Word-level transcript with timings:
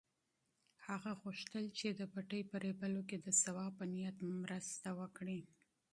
هغه 0.85 1.11
غوښتل 1.21 1.65
چې 1.79 1.87
د 1.99 2.01
پټي 2.13 2.41
په 2.49 2.55
رېبلو 2.65 3.01
کې 3.09 3.17
د 3.25 3.27
ثواب 3.41 3.71
په 3.79 3.85
نیت 3.93 4.17
مرسته 4.41 4.89
وکړي. 4.99 5.41